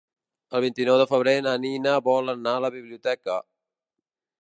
[0.59, 3.41] El vint-i-nou de febrer na Nina vol anar a la biblioteca.